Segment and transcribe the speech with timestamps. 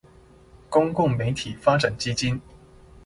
[0.67, 2.41] 公共媒體發展基金